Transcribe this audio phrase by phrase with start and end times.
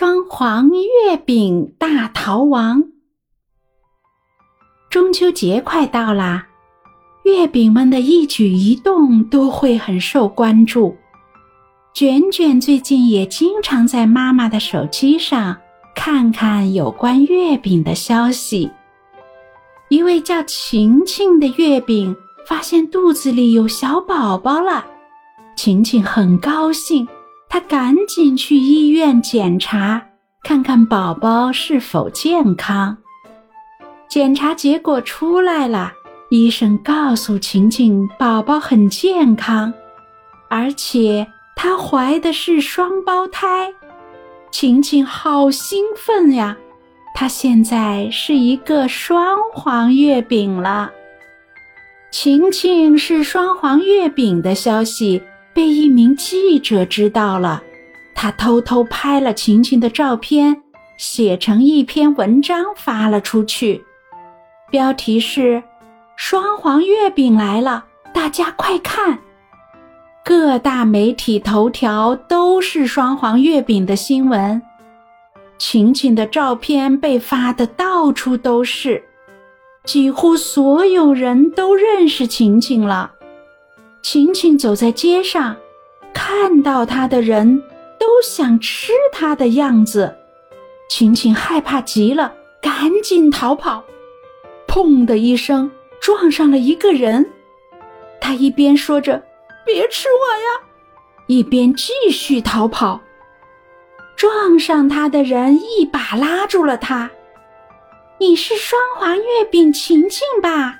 [0.00, 2.84] 双黄月饼大逃亡。
[4.88, 6.46] 中秋节快到啦，
[7.24, 10.96] 月饼们的一举一动都会很受关注。
[11.92, 15.56] 卷卷最近也经常在妈妈的手机上
[15.96, 18.70] 看看有关月饼的消息。
[19.88, 24.86] 一位叫晴晴的月饼发现肚子里有小宝宝了，
[25.56, 27.08] 晴晴很高兴。
[27.48, 30.06] 他赶紧去医院检查，
[30.42, 32.98] 看看宝宝是否健康。
[34.08, 35.92] 检查结果出来了，
[36.30, 39.72] 医生告诉晴晴，宝宝很健康，
[40.48, 43.72] 而且她怀的是双胞胎。
[44.50, 46.56] 晴晴好兴奋呀，
[47.14, 50.90] 她现在是一个双黄月饼了。
[52.10, 55.22] 晴晴是双黄月饼的消息。
[55.58, 57.60] 被一名记者知道了，
[58.14, 60.62] 他偷偷拍了晴晴的照片，
[60.96, 63.84] 写成一篇文章发了出去，
[64.70, 65.60] 标题是
[66.14, 69.18] “双黄月饼来了，大家快看”。
[70.24, 74.62] 各大媒体头条都是双黄月饼的新闻，
[75.58, 79.02] 晴晴的照片被发的到处都是，
[79.84, 83.10] 几乎所有人都认识晴晴了。
[84.10, 85.54] 晴晴走在街上，
[86.14, 87.62] 看到她的人
[88.00, 90.16] 都想吃她的样子。
[90.88, 93.84] 晴晴害怕极了，赶紧逃跑。
[94.66, 95.70] 砰的一声，
[96.00, 97.30] 撞上了一个人。
[98.18, 99.22] 他一边说着
[99.66, 100.66] “别吃我呀”，
[101.28, 103.02] 一边继续逃跑。
[104.16, 107.10] 撞上他的人一把拉住了他
[108.18, 110.76] ：“你是双黄月饼晴晴吧？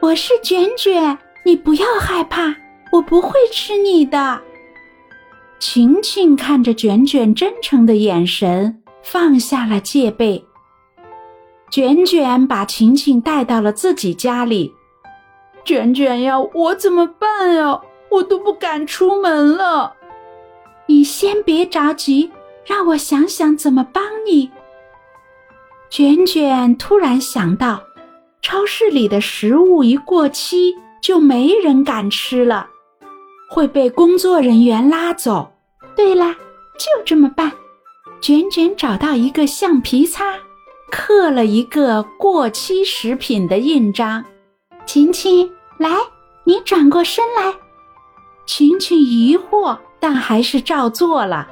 [0.00, 2.54] 我是卷卷。”你不要害怕，
[2.92, 4.40] 我不会吃你的。
[5.58, 10.44] 晴晴看着卷卷真诚的眼神，放下了戒备。
[11.70, 14.72] 卷卷把晴晴带到了自己家里。
[15.64, 17.80] 卷卷呀，我怎么办呀？
[18.10, 19.94] 我都不敢出门了。
[20.86, 22.30] 你先别着急，
[22.64, 24.50] 让我想想怎么帮你。
[25.88, 27.82] 卷卷突然想到，
[28.42, 30.74] 超市里的食物一过期。
[31.00, 32.68] 就没人敢吃了，
[33.48, 35.52] 会被工作人员拉走。
[35.96, 36.34] 对啦，
[36.78, 37.52] 就这么办。
[38.20, 40.34] 卷卷找到一个橡皮擦，
[40.90, 44.24] 刻了一个过期食品的印章。
[44.84, 45.90] 晴晴，来，
[46.44, 47.54] 你转过身来。
[48.46, 51.48] 晴晴疑惑，但还是照做了。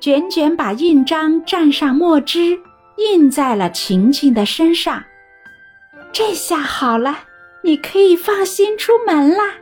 [0.00, 2.58] 卷卷把印章蘸上墨汁，
[2.96, 5.02] 印在了晴晴的身上。
[6.12, 7.16] 这下好了。
[7.64, 9.54] 你可以放心出门啦。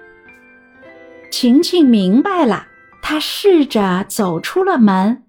[1.31, 2.67] 晴晴明白了，
[3.01, 5.23] 她试着走出了门。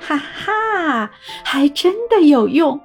[0.00, 1.10] 哈哈，
[1.44, 2.80] 还真的有用！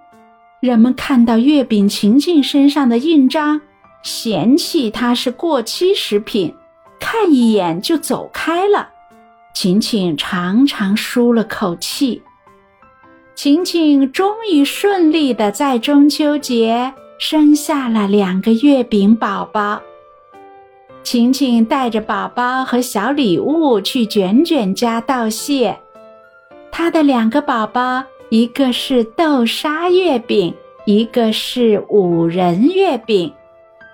[0.59, 3.61] 人们看到月饼晴晴身上的印章，
[4.03, 6.53] 嫌弃它是过期食品，
[6.99, 8.89] 看一眼就走开了。
[9.53, 12.21] 晴晴长长舒了口气。
[13.33, 16.93] 晴晴终于顺利的在中秋节。
[17.25, 19.81] 生下了两个月饼宝宝，
[21.03, 25.79] 晴晴带着宝宝和小礼物去卷卷家道谢。
[26.69, 30.53] 她的两个宝宝，一个是豆沙月饼，
[30.83, 33.31] 一个是五仁月饼。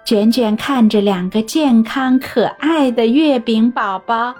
[0.04, 4.34] 卷卷看着两个健康可爱的月饼宝宝，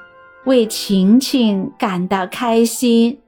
[0.46, 3.20] 为晴晴感到开心。